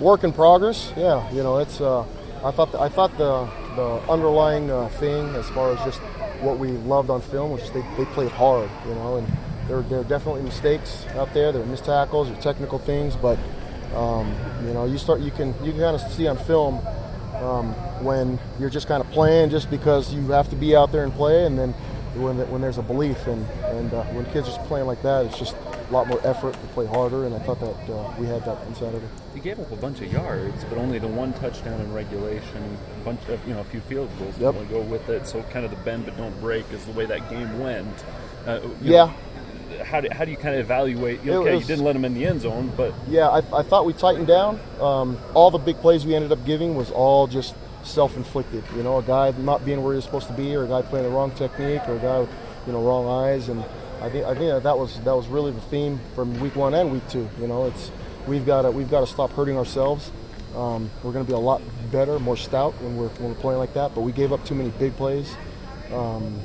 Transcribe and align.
work 0.00 0.24
in 0.24 0.32
progress. 0.32 0.92
Yeah, 0.96 1.30
you 1.32 1.42
know, 1.42 1.58
it's. 1.58 1.80
Uh, 1.80 2.04
I 2.42 2.50
thought 2.50 2.72
the, 2.72 2.80
I 2.80 2.88
thought 2.88 3.16
the 3.18 3.48
the 3.76 4.10
underlying 4.10 4.70
uh, 4.70 4.88
thing 4.88 5.34
as 5.36 5.48
far 5.50 5.72
as 5.72 5.78
just 5.84 6.00
what 6.40 6.58
we 6.58 6.68
loved 6.68 7.10
on 7.10 7.20
film 7.20 7.50
was 7.50 7.60
just 7.60 7.74
they, 7.74 7.84
they 7.96 8.04
played 8.06 8.30
hard, 8.30 8.70
you 8.88 8.94
know, 8.94 9.16
and 9.16 9.28
there 9.68 9.82
there 9.82 10.00
are 10.00 10.04
definitely 10.04 10.42
mistakes 10.42 11.06
out 11.16 11.32
there. 11.34 11.52
There 11.52 11.62
are 11.62 11.66
missed 11.66 11.84
tackles, 11.84 12.28
there 12.28 12.38
are 12.38 12.40
technical 12.40 12.78
things, 12.78 13.14
but 13.14 13.38
um, 13.94 14.34
you 14.66 14.72
know, 14.72 14.86
you 14.86 14.98
start 14.98 15.20
you 15.20 15.30
can 15.30 15.48
you 15.62 15.72
can 15.72 15.80
kind 15.80 15.94
of 15.94 16.12
see 16.12 16.26
on 16.26 16.38
film 16.38 16.80
um, 17.36 17.72
when 18.02 18.38
you're 18.58 18.70
just 18.70 18.88
kind 18.88 19.02
of 19.02 19.10
playing 19.10 19.50
just 19.50 19.70
because 19.70 20.14
you 20.14 20.22
have 20.28 20.48
to 20.50 20.56
be 20.56 20.74
out 20.74 20.92
there 20.92 21.04
and 21.04 21.12
play, 21.12 21.44
and 21.44 21.58
then 21.58 21.72
when 22.14 22.38
when 22.50 22.62
there's 22.62 22.78
a 22.78 22.82
belief 22.82 23.26
and 23.26 23.46
and 23.64 23.92
uh, 23.92 24.02
when 24.04 24.24
kids 24.26 24.48
are 24.48 24.66
playing 24.66 24.86
like 24.86 25.02
that, 25.02 25.26
it's 25.26 25.38
just 25.38 25.54
a 25.90 25.92
lot 25.92 26.06
more 26.06 26.20
effort 26.24 26.52
to 26.52 26.66
play 26.68 26.86
harder, 26.86 27.26
and 27.26 27.34
I 27.34 27.40
thought 27.40 27.58
that 27.60 27.92
uh, 27.92 28.14
we 28.18 28.26
had 28.26 28.44
that 28.44 28.58
on 28.58 28.74
Saturday. 28.76 29.06
You 29.34 29.40
gave 29.40 29.58
up 29.58 29.70
a 29.72 29.76
bunch 29.76 30.00
of 30.00 30.12
yards, 30.12 30.62
but 30.64 30.78
only 30.78 30.98
the 31.00 31.08
one 31.08 31.32
touchdown 31.34 31.80
in 31.80 31.92
regulation, 31.92 32.78
a 33.00 33.04
bunch 33.04 33.20
of 33.28 33.46
you 33.46 33.54
know 33.54 33.60
a 33.60 33.64
few 33.64 33.80
field 33.80 34.08
goals 34.18 34.38
Yep. 34.38 34.54
to 34.54 34.64
go 34.66 34.80
with 34.82 35.08
it. 35.08 35.26
So 35.26 35.42
kind 35.44 35.64
of 35.64 35.70
the 35.72 35.76
bend 35.78 36.04
but 36.06 36.16
don't 36.16 36.38
break 36.40 36.70
is 36.72 36.84
the 36.86 36.92
way 36.92 37.06
that 37.06 37.28
game 37.28 37.58
went. 37.60 38.04
Uh, 38.46 38.60
Yeah. 38.80 39.06
know, 39.06 39.84
how 39.84 40.00
do, 40.00 40.08
how 40.12 40.24
do 40.24 40.30
you 40.30 40.36
kind 40.36 40.54
of 40.54 40.60
evaluate? 40.60 41.22
You 41.24 41.32
okay, 41.34 41.54
was- 41.56 41.62
you 41.62 41.66
didn't 41.74 41.84
let 41.84 41.96
him 41.96 42.04
in 42.04 42.14
the 42.14 42.24
end 42.24 42.40
zone, 42.42 42.72
but 42.76 42.94
Yeah, 43.08 43.28
I, 43.28 43.38
I 43.52 43.62
thought 43.62 43.84
we 43.84 43.92
tightened 43.92 44.26
down. 44.28 44.60
Um, 44.80 45.18
all 45.34 45.50
the 45.50 45.58
big 45.58 45.80
plays 45.80 46.06
we 46.06 46.14
ended 46.14 46.30
up 46.30 46.44
giving 46.44 46.74
was 46.76 46.90
all 46.92 47.26
just 47.26 47.54
self-inflicted. 47.82 48.62
You 48.76 48.82
know, 48.84 48.98
a 48.98 49.02
guy 49.02 49.32
not 49.38 49.64
being 49.64 49.82
where 49.82 49.94
he's 49.94 50.04
supposed 50.04 50.26
to 50.28 50.32
be, 50.34 50.54
or 50.54 50.64
a 50.64 50.68
guy 50.68 50.82
playing 50.82 51.04
the 51.06 51.10
wrong 51.10 51.30
technique, 51.32 51.82
or 51.88 51.96
a 51.96 51.98
guy, 51.98 52.26
you 52.66 52.72
know, 52.72 52.82
wrong 52.82 53.06
eyes. 53.06 53.48
And 53.48 53.64
I 54.00 54.08
think 54.08 54.24
I 54.26 54.34
think 54.34 54.50
that, 54.50 54.62
that 54.64 54.78
was 54.78 55.00
that 55.00 55.14
was 55.14 55.26
really 55.28 55.52
the 55.52 55.60
theme 55.62 56.00
from 56.14 56.38
week 56.40 56.56
one 56.56 56.74
and 56.74 56.92
week 56.92 57.06
two. 57.08 57.28
You 57.40 57.46
know, 57.46 57.66
it's 57.66 57.90
we've 58.26 58.46
got 58.46 58.62
to 58.62 58.70
we've 58.70 58.90
got 58.90 59.00
to 59.00 59.06
stop 59.06 59.32
hurting 59.32 59.56
ourselves. 59.56 60.10
Um, 60.56 60.90
we're 61.02 61.12
going 61.12 61.24
to 61.24 61.30
be 61.30 61.36
a 61.36 61.38
lot 61.40 61.62
better, 61.92 62.18
more 62.18 62.36
stout 62.36 62.74
when 62.82 62.96
we're 62.96 63.08
when 63.08 63.28
we're 63.28 63.40
playing 63.40 63.58
like 63.58 63.74
that. 63.74 63.94
But 63.94 64.02
we 64.02 64.12
gave 64.12 64.32
up 64.32 64.44
too 64.44 64.54
many 64.54 64.70
big 64.70 64.96
plays. 64.96 65.34
Um, 65.92 66.40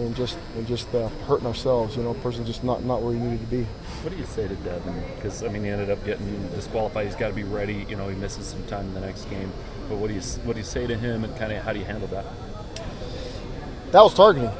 and- 0.00 0.16
just 0.16 0.38
and 0.56 0.66
just 0.66 0.92
uh, 0.94 1.08
hurting 1.26 1.46
ourselves, 1.46 1.96
you 1.96 2.02
know, 2.02 2.14
person 2.14 2.44
just 2.44 2.64
not, 2.64 2.82
not 2.84 3.02
where 3.02 3.12
he 3.14 3.20
needed 3.20 3.40
to 3.40 3.46
be. 3.46 3.62
what 4.02 4.12
do 4.12 4.18
you 4.18 4.26
say 4.26 4.48
to 4.48 4.54
Devin? 4.56 5.02
Because 5.14 5.42
I 5.42 5.48
mean, 5.48 5.62
he 5.62 5.68
ended 5.70 5.90
up 5.90 6.04
getting 6.04 6.48
disqualified. 6.48 7.06
He's 7.06 7.14
got 7.14 7.28
to 7.28 7.34
be 7.34 7.44
ready. 7.44 7.86
You 7.88 7.96
know, 7.96 8.08
he 8.08 8.16
misses 8.16 8.46
some 8.46 8.64
time 8.66 8.86
in 8.86 8.94
the 8.94 9.00
next 9.00 9.26
game. 9.26 9.52
But 9.88 9.98
what 9.98 10.08
do 10.08 10.14
you 10.14 10.20
what 10.44 10.54
do 10.54 10.58
you 10.58 10.64
say 10.64 10.86
to 10.86 10.96
him, 10.96 11.24
and 11.24 11.36
kind 11.36 11.52
of 11.52 11.62
how 11.62 11.72
do 11.72 11.78
you 11.78 11.84
handle 11.84 12.08
that? 12.08 12.24
that 13.92 14.02
was 14.02 14.14
targeting. 14.14 14.50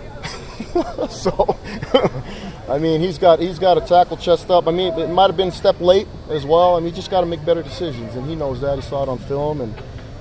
so, 1.11 1.57
I 2.69 2.79
mean, 2.79 3.01
he's 3.01 3.19
got 3.19 3.39
he's 3.39 3.59
got 3.59 3.79
a 3.79 3.81
tackle 3.81 4.17
chest 4.17 4.51
up. 4.51 4.67
I 4.67 4.73
mean, 4.73 4.93
it 4.99 5.09
might 5.09 5.29
have 5.29 5.37
been 5.37 5.53
step 5.53 5.81
late 5.81 6.09
as 6.31 6.45
well. 6.45 6.77
I 6.77 6.81
mean, 6.81 6.89
you 6.89 6.95
just 6.95 7.11
got 7.11 7.21
to 7.21 7.27
make 7.27 7.45
better 7.45 7.63
decisions, 7.63 8.15
and 8.17 8.27
he 8.27 8.35
knows 8.35 8.61
that. 8.61 8.77
He 8.77 8.83
saw 8.83 9.05
it 9.05 9.09
on 9.09 9.19
film, 9.19 9.61
and 9.61 9.75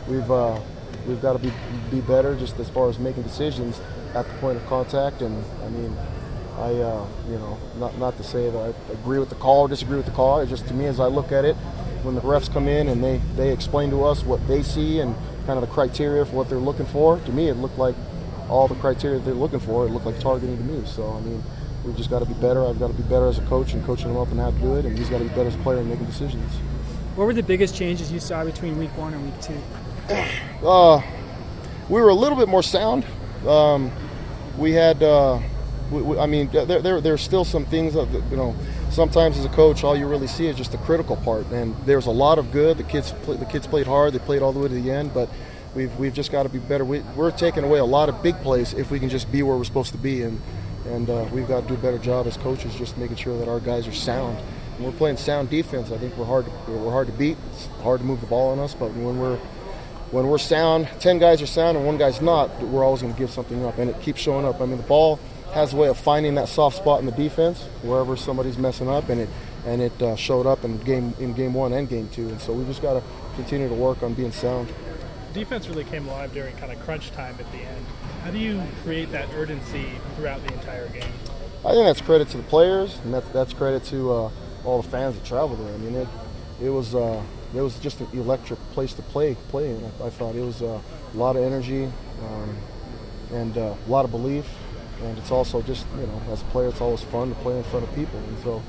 we've 0.08 0.30
uh, 0.30 0.60
we've 1.08 1.22
got 1.22 1.34
to 1.34 1.40
be 1.40 1.52
be 1.90 2.02
better 2.02 2.36
just 2.36 2.60
as 2.60 2.70
far 2.70 2.90
as 2.90 3.00
making 3.00 3.24
decisions 3.24 3.82
at 4.14 4.28
the 4.28 4.34
point 4.36 4.58
of 4.58 4.66
contact. 4.68 5.22
And 5.22 5.44
I 5.64 5.70
mean, 5.70 5.98
I 6.58 6.74
uh, 6.74 7.08
you 7.30 7.38
know 7.38 7.58
not 7.78 7.98
not 7.98 8.18
to 8.18 8.24
say 8.24 8.50
that 8.50 8.58
I 8.58 8.94
agree 8.94 9.20
with 9.20 9.30
the 9.30 9.36
call 9.36 9.62
or 9.62 9.68
disagree 9.68 9.98
with 9.98 10.06
the 10.06 10.12
call. 10.12 10.40
It's 10.40 10.52
just 10.52 10.68
to 10.68 10.74
me 10.74 10.86
as 10.86 11.00
I 11.00 11.08
look 11.08 11.32
at 11.32 11.46
it, 11.46 11.56
when 12.04 12.16
the 12.16 12.22
refs 12.22 12.52
come 12.52 12.68
in 12.68 12.90
and 12.90 13.04
they 13.04 13.20
they 13.36 13.52
explain 13.52 13.90
to 13.90 14.04
us 14.06 14.24
what 14.24 14.46
they 14.48 14.62
see 14.62 15.00
and 15.00 15.16
kind 15.48 15.58
of 15.58 15.68
the 15.68 15.74
criteria 15.74 16.26
for 16.26 16.36
what 16.36 16.50
they're 16.50 16.60
looking 16.60 16.86
for. 16.86 17.20
To 17.20 17.32
me, 17.32 17.48
it 17.48 17.56
looked 17.56 17.78
like 17.78 17.96
all 18.50 18.68
the 18.68 18.76
criteria 18.76 19.20
they're 19.20 19.34
looking 19.34 19.60
for. 19.60 19.86
It 19.86 19.92
looked 19.92 20.06
like 20.06 20.20
targeting 20.20 20.58
to 20.58 20.64
me. 20.64 20.86
So 20.86 21.12
I 21.14 21.22
mean, 21.22 21.44
we've 21.84 21.96
just 21.96 22.10
got 22.10 22.20
to 22.20 22.26
be 22.26 22.34
better. 22.36 22.66
I've 22.66 22.80
got 22.80 22.88
to 22.88 22.94
be 22.94 23.04
better 23.04 23.28
as 23.28 23.40
a 23.40 23.44
coach 23.44 23.74
and 23.74 23.84
coaching 23.86 24.10
him 24.10 24.18
up 24.18 24.30
and 24.32 24.40
how 24.40 24.52
to 24.52 24.58
do 24.60 24.76
it, 24.76 24.86
and 24.86 24.98
he's 24.98 25.10
got 25.10 25.20
to 25.20 25.24
be 25.24 25.30
better 25.30 25.48
as 25.48 25.56
a 25.56 25.60
player 25.60 25.80
and 25.80 25.90
making 25.90 26.06
decisions. 26.06 26.52
What 27.16 27.26
were 27.26 27.34
the 27.34 27.44
biggest 27.44 27.76
changes 27.76 28.12
you 28.12 28.20
saw 28.20 28.44
between 28.44 28.78
week 28.78 28.96
one 28.98 29.14
and 29.14 29.24
week 29.26 29.42
two? 29.42 29.60
Uh, 30.64 31.04
we 31.88 32.02
were 32.02 32.10
a 32.10 32.14
little 32.14 32.38
bit 32.38 32.48
more 32.48 32.64
sound. 32.64 33.06
Um, 33.48 33.92
we 34.58 34.72
had, 34.72 35.04
uh, 35.04 35.40
we, 35.92 36.02
we, 36.02 36.18
I 36.18 36.26
mean, 36.26 36.50
there, 36.52 36.82
there, 36.82 37.00
there's 37.00 37.22
still 37.22 37.46
some 37.46 37.64
things 37.66 37.94
that, 37.94 38.08
you 38.32 38.38
know, 38.38 38.56
sometimes 38.90 39.38
as 39.38 39.46
a 39.46 39.50
coach, 39.50 39.84
all 39.84 39.96
you 39.96 40.08
really 40.08 40.28
see 40.28 40.48
is 40.48 40.58
just 40.58 40.72
the 40.72 40.78
critical 40.80 41.16
part. 41.18 41.46
And 41.52 41.76
there's 41.86 42.08
a 42.08 42.12
lot 42.12 42.40
of 42.40 42.52
good. 42.52 42.78
The 42.78 42.84
kids, 42.84 43.12
play, 43.24 43.38
the 43.38 43.46
kids 43.46 43.68
played 43.68 43.88
hard. 43.88 44.14
They 44.14 44.20
played 44.20 44.42
all 44.42 44.52
the 44.52 44.60
way 44.60 44.68
to 44.68 44.74
the 44.74 44.92
end. 44.92 45.14
But 45.14 45.30
we've, 45.78 45.96
we've 46.00 46.14
just 46.14 46.32
got 46.32 46.44
to 46.44 46.50
be 46.50 46.58
better. 46.58 46.84
We, 46.84 47.02
we're 47.16 47.30
taking 47.30 47.64
away 47.64 47.78
a 47.78 47.86
lot 47.86 48.10
of 48.10 48.24
big 48.24 48.36
plays 48.42 48.74
if 48.74 48.90
we 48.90 49.00
can 49.00 49.10
just 49.10 49.32
be 49.32 49.44
where 49.44 49.56
we're 49.56 49.64
supposed 49.64 49.92
to 49.92 49.98
be. 50.00 50.24
And, 50.24 50.42
and 50.88 51.10
uh, 51.10 51.28
we've 51.32 51.48
got 51.48 51.62
to 51.62 51.68
do 51.68 51.76
a 51.76 51.78
better 51.78 52.00
job 52.00 52.26
as 52.26 52.36
coaches, 52.36 52.74
just 52.76 52.98
making 52.98 53.18
sure 53.18 53.38
that 53.38 53.48
our 53.48 53.60
guys 53.60 53.88
are 53.88 53.94
sound. 53.94 54.40
We're 54.80 54.92
playing 54.92 55.18
sound 55.18 55.50
defense, 55.50 55.92
I 55.92 55.98
think 55.98 56.18
we're 56.18 56.26
hard. 56.26 56.46
To, 56.46 56.72
we're 56.72 56.92
hard 56.92 57.08
to 57.08 57.14
beat. 57.14 57.38
It's 57.52 57.68
hard 57.84 58.00
to 58.00 58.06
move 58.06 58.22
the 58.22 58.28
ball 58.28 58.52
on 58.52 58.60
us. 58.60 58.74
But 58.74 58.92
when 58.94 59.20
we're 59.20 59.38
when 60.12 60.28
we're 60.28 60.38
sound, 60.38 60.88
10 61.00 61.20
guys 61.20 61.42
are 61.42 61.48
sound 61.48 61.76
and 61.76 61.86
one 61.86 61.98
guy's 61.98 62.22
not, 62.22 62.50
we're 62.62 62.84
always 62.84 63.02
going 63.02 63.14
to 63.14 63.20
give 63.20 63.30
something 63.30 63.66
up. 63.66 63.78
And 63.78 63.90
it 63.90 64.02
keeps 64.02 64.22
showing 64.22 64.46
up. 64.46 64.62
I 64.62 64.66
mean, 64.66 64.78
the 64.78 64.84
ball 64.84 65.20
has 65.54 65.74
a 65.74 65.76
way 65.76 65.90
of 65.90 65.98
finding 65.98 66.36
that 66.36 66.48
soft 66.48 66.78
spot 66.78 67.02
in 67.02 67.06
the 67.06 67.12
defense 67.12 67.62
wherever 67.82 68.16
somebody's 68.16 68.58
messing 68.58 68.90
up, 68.90 69.10
and 69.10 69.22
it 69.22 69.30
and 69.66 69.82
it 69.82 70.02
uh, 70.02 70.16
showed 70.16 70.46
up 70.46 70.64
in 70.64 70.78
game 70.80 71.14
in 71.20 71.34
game 71.34 71.54
one 71.54 71.74
and 71.74 71.90
game 71.90 72.10
two. 72.10 72.28
And 72.30 72.40
so 72.40 72.54
we 72.54 72.64
just 72.66 72.82
got 72.82 72.94
to 72.94 73.04
continue 73.36 73.68
to 73.68 73.76
work 73.76 74.02
on 74.04 74.14
being 74.14 74.32
sound. 74.32 74.72
Defense 75.38 75.68
really 75.70 75.84
came 75.84 76.08
alive 76.08 76.34
during 76.34 76.56
kind 76.58 76.72
of 76.72 76.80
crunch 76.80 77.12
time 77.12 77.36
at 77.40 77.52
the 77.52 77.60
end. 77.60 77.86
How 78.24 78.32
do 78.32 78.40
you 78.40 78.62
create 78.84 79.12
that 79.12 79.30
urgency 79.36 79.86
throughout 80.16 80.46
the 80.48 80.54
entire 80.54 80.88
game? 80.90 81.14
I 81.64 81.72
think 81.72 81.86
that's 81.86 82.02
credit 82.02 82.30
to 82.30 82.38
the 82.38 82.44
players, 82.44 82.98
and 83.04 83.14
that's 83.14 83.28
that's 83.30 83.54
credit 83.54 83.84
to 83.86 84.12
uh, 84.12 84.32
all 84.66 84.82
the 84.82 84.90
fans 84.90 85.16
that 85.16 85.26
traveled 85.26 85.60
there. 85.60 85.74
I 85.74 85.78
mean, 85.78 85.96
it 85.96 86.08
it 86.62 86.70
was 86.70 86.96
uh, 86.96 87.22
it 87.54 87.62
was 87.62 87.78
just 87.80 88.02
an 88.02 88.08
electric 88.14 88.60
place 88.72 88.94
to 88.94 89.04
play 89.04 89.36
play 89.50 89.70
in. 89.70 89.84
I, 89.84 90.08
I 90.08 90.10
thought 90.10 90.36
it 90.36 90.44
was 90.44 90.62
uh, 90.62 90.80
a 91.14 91.18
lot 91.18 91.36
of 91.36 91.44
energy 91.44 91.86
um, 91.86 92.58
and 93.32 93.58
uh, 93.58 93.76
a 93.86 93.90
lot 93.90 94.06
of 94.06 94.12
belief, 94.12 94.46
and 95.04 95.18
it's 95.20 95.32
also 95.32 95.62
just 95.62 95.86
you 96.00 96.08
know 96.08 96.22
as 96.32 96.42
a 96.42 96.46
player, 96.46 96.70
it's 96.70 96.82
always 96.82 97.04
fun 97.04 97.30
to 97.30 97.36
play 97.36 97.56
in 97.56 97.64
front 97.66 97.88
of 97.88 97.94
people, 97.94 98.18
and 98.18 98.40
so 98.44 98.64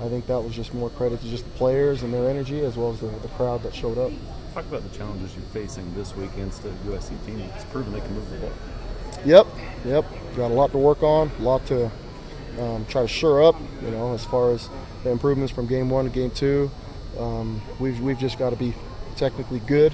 I 0.00 0.08
think 0.08 0.26
that 0.26 0.40
was 0.40 0.54
just 0.54 0.72
more 0.72 0.88
credit 0.90 1.20
to 1.20 1.28
just 1.28 1.44
the 1.44 1.50
players 1.50 2.02
and 2.02 2.14
their 2.14 2.30
energy 2.30 2.60
as 2.64 2.76
well 2.76 2.92
as 2.92 3.00
the, 3.00 3.08
the 3.08 3.28
crowd 3.36 3.62
that 3.64 3.74
showed 3.74 3.98
up. 3.98 4.10
Talk 4.54 4.66
about 4.66 4.88
the 4.88 4.96
challenges 4.96 5.34
you're 5.34 5.42
facing 5.46 5.92
this 5.96 6.14
week 6.14 6.32
against 6.34 6.62
the 6.62 6.68
USC 6.86 7.08
team. 7.26 7.40
It's 7.56 7.64
proven 7.64 7.92
they 7.92 7.98
can 7.98 8.14
move 8.14 8.30
the 8.30 8.36
ball. 8.36 8.52
Yep, 9.24 9.48
yep. 9.84 10.04
Got 10.36 10.52
a 10.52 10.54
lot 10.54 10.70
to 10.70 10.78
work 10.78 11.02
on, 11.02 11.32
a 11.40 11.42
lot 11.42 11.66
to 11.66 11.90
um, 12.60 12.86
try 12.86 13.02
to 13.02 13.08
shore 13.08 13.42
up. 13.42 13.56
You 13.82 13.90
know, 13.90 14.14
as 14.14 14.24
far 14.24 14.52
as 14.52 14.70
the 15.02 15.10
improvements 15.10 15.52
from 15.52 15.66
game 15.66 15.90
one 15.90 16.04
to 16.04 16.10
game 16.12 16.30
two, 16.30 16.70
um, 17.18 17.60
we've 17.80 17.98
we've 17.98 18.16
just 18.16 18.38
got 18.38 18.50
to 18.50 18.56
be 18.56 18.74
technically 19.16 19.58
good 19.58 19.92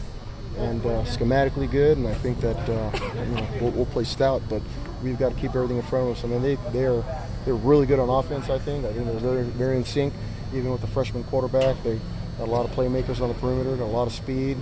and 0.58 0.84
uh, 0.84 1.04
schematically 1.04 1.70
good, 1.70 1.96
and 1.96 2.06
I 2.06 2.12
think 2.12 2.38
that 2.42 2.58
uh, 2.68 2.90
you 3.14 3.34
know 3.36 3.48
we'll, 3.62 3.70
we'll 3.70 3.86
play 3.86 4.04
stout, 4.04 4.42
but 4.50 4.60
we've 5.02 5.18
got 5.18 5.30
to 5.30 5.36
keep 5.36 5.54
everything 5.54 5.78
in 5.78 5.82
front 5.84 6.10
of 6.10 6.18
us. 6.18 6.24
I 6.24 6.26
mean, 6.26 6.42
they 6.42 6.56
they're 6.70 7.02
they're 7.46 7.54
really 7.54 7.86
good 7.86 7.98
on 7.98 8.10
offense. 8.10 8.50
I 8.50 8.58
think. 8.58 8.84
I 8.84 8.92
think 8.92 9.06
they're 9.06 9.20
very 9.20 9.42
very 9.44 9.76
in 9.78 9.86
sync, 9.86 10.12
even 10.52 10.70
with 10.70 10.82
the 10.82 10.86
freshman 10.86 11.24
quarterback. 11.24 11.82
They 11.82 11.98
got 12.40 12.48
a 12.48 12.50
lot 12.50 12.64
of 12.64 12.74
playmakers 12.74 13.20
on 13.20 13.28
the 13.28 13.34
perimeter, 13.34 13.76
got 13.76 13.84
a 13.84 13.86
lot 13.86 14.06
of 14.06 14.14
speed, 14.14 14.56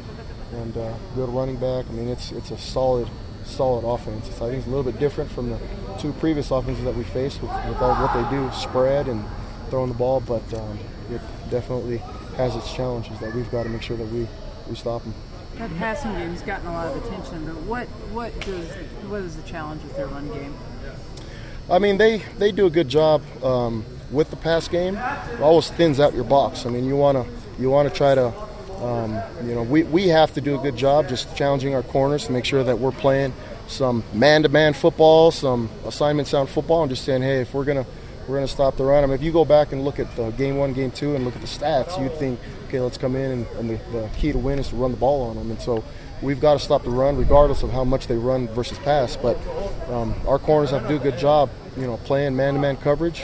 and 0.53 0.77
uh, 0.77 0.93
good 1.15 1.29
running 1.29 1.57
back. 1.57 1.87
I 1.89 1.93
mean, 1.93 2.09
it's 2.09 2.33
it's 2.33 2.51
a 2.51 2.59
solid 2.59 3.09
solid 3.45 3.85
offense. 3.87 4.27
It's, 4.29 4.43
I 4.43 4.49
think 4.49 4.59
it's 4.59 4.67
a 4.67 4.71
little 4.71 4.91
bit 4.91 4.99
different 4.99 5.31
from 5.31 5.51
the 5.51 5.59
two 5.99 6.13
previous 6.15 6.51
offenses 6.51 6.85
that 6.85 6.95
we 6.97 7.05
faced 7.05 7.41
with, 7.41 7.53
with 7.69 7.81
all 7.81 7.95
what 7.95 8.13
they 8.13 8.37
do, 8.37 8.51
spread 8.53 9.07
and 9.07 9.25
throwing 9.71 9.91
the 9.91 9.97
ball, 9.97 10.21
but 10.21 10.43
um, 10.55 10.79
it 11.11 11.21
definitely 11.51 11.99
has 12.37 12.57
its 12.57 12.73
challenges 12.75 13.19
that 13.21 13.35
we've 13.35 13.51
got 13.51 13.63
to 13.63 13.69
make 13.69 13.83
sure 13.83 13.97
that 13.97 14.09
we, 14.09 14.27
we 14.69 14.75
stop 14.75 15.03
them. 15.03 15.15
That 15.57 15.75
passing 15.77 16.13
game's 16.15 16.43
gotten 16.43 16.67
a 16.67 16.73
lot 16.73 16.89
of 16.89 17.05
attention, 17.05 17.47
but 17.47 17.57
what 17.63 17.87
what 18.13 18.39
does 18.41 18.69
what 19.09 19.23
is 19.23 19.37
the 19.37 19.43
challenge 19.43 19.83
with 19.83 19.97
their 19.97 20.07
run 20.09 20.29
game? 20.29 20.55
I 21.71 21.79
mean, 21.79 21.99
they, 21.99 22.19
they 22.39 22.51
do 22.51 22.67
a 22.67 22.71
good 22.71 22.89
job 22.89 23.23
um, 23.45 23.85
with 24.11 24.31
the 24.31 24.37
pass 24.37 24.69
game. 24.69 24.97
It 24.97 25.41
always 25.41 25.71
thins 25.71 26.01
out 26.01 26.15
your 26.15 26.25
box. 26.25 26.65
I 26.65 26.71
mean, 26.71 26.87
you 26.87 26.97
want 26.97 27.19
to 27.19 27.38
you 27.59 27.71
want 27.71 27.89
to 27.89 27.95
try 27.95 28.15
to, 28.15 28.33
um, 28.83 29.21
you 29.45 29.55
know, 29.55 29.63
we, 29.63 29.83
we 29.83 30.09
have 30.09 30.33
to 30.35 30.41
do 30.41 30.59
a 30.59 30.63
good 30.63 30.77
job 30.77 31.09
just 31.09 31.35
challenging 31.37 31.75
our 31.75 31.83
corners 31.83 32.27
to 32.27 32.33
make 32.33 32.45
sure 32.45 32.63
that 32.63 32.79
we're 32.79 32.93
playing 32.93 33.33
some 33.67 34.03
man-to-man 34.13 34.73
football, 34.73 35.31
some 35.31 35.69
assignment 35.85 36.29
sound 36.29 36.49
football, 36.49 36.83
and 36.83 36.91
just 36.91 37.05
saying, 37.05 37.23
hey, 37.23 37.41
if 37.41 37.53
we're 37.53 37.65
gonna 37.65 37.85
we're 38.27 38.37
gonna 38.37 38.47
stop 38.47 38.77
the 38.77 38.85
run. 38.85 39.03
I 39.05 39.07
mean, 39.07 39.15
if 39.15 39.23
you 39.23 39.33
go 39.33 39.45
back 39.45 39.73
and 39.73 39.85
look 39.85 39.99
at 39.99 40.15
the 40.15 40.31
game 40.33 40.59
one, 40.59 40.75
game 40.75 40.91
two, 40.91 41.15
and 41.15 41.25
look 41.25 41.35
at 41.35 41.41
the 41.41 41.47
stats, 41.47 42.01
you'd 42.01 42.15
think, 42.17 42.39
okay, 42.67 42.79
let's 42.79 42.99
come 42.99 43.17
in, 43.17 43.31
and, 43.31 43.47
and 43.59 43.71
the, 43.71 43.77
the 43.91 44.11
key 44.19 44.33
to 44.33 44.39
win 44.39 44.59
is 44.59 44.69
to 44.69 44.77
run 44.77 44.91
the 44.91 44.99
ball 44.99 45.31
on 45.31 45.37
them. 45.37 45.51
And 45.51 45.61
so 45.61 45.83
we've 46.21 46.41
got 46.41 46.53
to 46.53 46.59
stop 46.59 46.85
the 46.85 46.91
run, 46.91 47.17
regardless 47.17 47.63
of 47.63 47.71
how 47.71 47.85
much 47.85 48.07
they 48.07 48.17
run 48.17 48.47
versus 48.49 48.79
pass. 48.81 49.17
But 49.17 49.39
um, 49.89 50.15
our 50.27 50.39
corners 50.39 50.71
have 50.71 50.83
to 50.83 50.89
do 50.89 50.97
a 50.97 50.99
good 50.99 51.19
job, 51.19 51.49
you 51.77 51.87
know, 51.87 51.97
playing 51.99 52.37
man-to-man 52.37 52.77
coverage, 52.77 53.23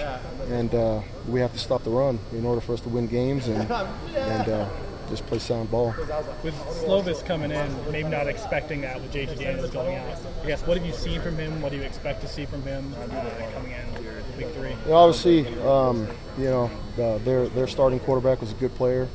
and 0.49 0.75
uh, 0.75 1.01
we 1.29 1.41
have 1.41 1.53
to 1.53 1.59
stop 1.59 1.83
the 1.85 1.91
run 1.91 2.19
in 2.33 2.45
order 2.45 2.61
for 2.61 2.73
us 2.75 2.81
to 2.83 2.89
win 2.89 3.07
games 3.07 3.47
and 3.49 3.71
and 3.71 4.49
uh, 4.49 4.69
just 5.09 5.27
play 5.27 5.39
sound 5.39 5.71
ball. 5.71 5.95
With 6.43 6.55
Slovis 6.55 7.25
coming 7.25 7.51
in, 7.51 7.93
maybe 7.93 8.09
not 8.09 8.27
expecting 8.27 8.81
that 8.83 9.01
with 9.01 9.13
JT 9.13 9.39
Daniels 9.39 9.71
going 9.71 9.97
out. 9.97 10.17
I 10.43 10.47
guess 10.47 10.63
what 10.67 10.77
have 10.77 10.87
you 10.87 10.93
seen 10.93 11.21
from 11.21 11.37
him? 11.37 11.61
What 11.61 11.73
do 11.73 11.77
you 11.77 11.83
expect 11.85 12.21
to 12.23 12.29
see 12.29 12.47
from 12.47 12.63
him 12.63 12.95
uh, 12.95 13.07
coming 13.53 13.73
in 13.73 14.39
week 14.39 14.55
three? 14.55 14.71
You 14.71 14.77
know, 14.89 14.95
obviously, 14.95 15.47
um, 15.63 16.09
you 16.39 16.45
know, 16.47 16.71
uh, 16.99 17.19
their 17.19 17.49
their 17.49 17.67
starting 17.67 18.01
quarterback 18.01 18.41
was 18.41 18.53
a 18.53 18.57
good 18.57 18.75
player. 18.75 19.09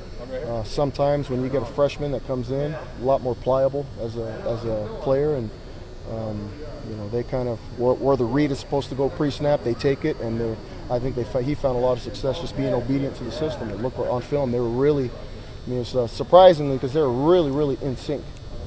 uh, 0.48 0.64
sometimes 0.64 1.28
when 1.30 1.42
you 1.44 1.50
get 1.50 1.64
a 1.64 1.66
freshman 1.66 2.12
that 2.12 2.26
comes 2.28 2.52
in, 2.52 2.74
a 2.74 3.04
lot 3.04 3.22
more 3.22 3.36
pliable 3.36 3.86
as 4.02 4.16
a 4.16 4.32
as 4.46 4.64
a 4.66 5.00
player, 5.02 5.36
and 5.36 5.50
um, 6.12 6.50
you 6.88 6.96
know 6.96 7.10
they 7.10 7.24
kind 7.24 7.50
of 7.50 7.58
where, 7.80 7.94
where 7.96 8.16
the 8.16 8.26
read 8.26 8.52
is 8.52 8.60
supposed 8.60 8.90
to 8.90 8.96
go 8.96 9.10
pre-snap, 9.10 9.64
they 9.64 9.74
take 9.74 10.06
it, 10.06 10.20
and 10.20 10.40
they're. 10.40 10.58
I 10.90 11.00
think 11.00 11.16
they 11.16 11.44
he 11.44 11.56
found 11.56 11.78
a 11.78 11.80
lot 11.80 11.94
of 11.94 12.02
success 12.02 12.40
just 12.40 12.58
being 12.58 12.74
obedient 12.74 13.16
to 13.18 13.24
the 13.24 13.32
system. 13.32 13.70
And 13.70 13.82
look 13.82 13.98
on 14.00 14.22
film, 14.22 14.52
they 14.52 14.60
were 14.60 14.70
really. 14.70 15.10
I 15.10 15.70
mean, 15.70 15.82
it's 15.82 15.94
uh, 15.94 16.08
surprisingly 16.08 16.78
because 16.78 16.94
they're 16.94 17.08
really, 17.08 17.52
really 17.52 17.78
in 17.82 17.96
sync, 17.96 18.24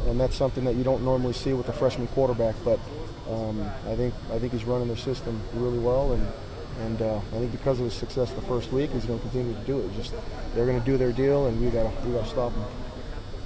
and 0.07 0.21
that's 0.21 0.37
something 0.37 0.65
that 0.65 0.77
you 0.77 0.85
don't 0.85 1.03
normally 1.03 1.33
see 1.33 1.53
with 1.53 1.69
a 1.69 1.73
freshman 1.73 2.07
quarterback. 2.09 2.55
But 2.65 2.79
um, 3.29 3.61
I 3.89 3.97
think 3.97 4.15
I 4.33 4.39
think 4.39 4.53
he's 4.53 4.65
running 4.65 4.89
their 4.89 4.97
system 4.97 5.41
really 5.55 5.79
well, 5.79 6.13
and 6.13 6.27
and 6.83 7.03
uh, 7.03 7.17
I 7.17 7.39
think 7.39 7.53
because 7.53 7.79
of 7.79 7.87
his 7.87 7.95
success 7.95 8.33
the 8.33 8.43
first 8.43 8.73
week, 8.73 8.91
he's 8.91 9.05
going 9.05 9.19
to 9.19 9.29
continue 9.29 9.55
to 9.55 9.61
do 9.61 9.81
it. 9.81 9.95
Just 9.97 10.15
they're 10.55 10.67
going 10.67 10.79
to 10.79 10.87
do 10.87 10.97
their 10.97 11.13
deal, 11.13 11.47
and 11.47 11.61
we 11.61 11.71
got 11.71 11.91
we 12.05 12.13
got 12.13 12.25
to 12.25 12.31
stop 12.31 12.53
them. 12.53 12.65